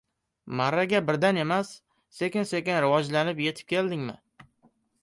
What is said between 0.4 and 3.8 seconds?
Marraga birdan emas sekin-sekin rivojlanib yetib